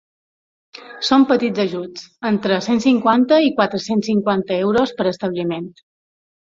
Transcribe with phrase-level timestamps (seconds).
[1.09, 5.75] Són petits ajuts, entre cent cinquanta i quatre-cents cinquanta euros per establiment.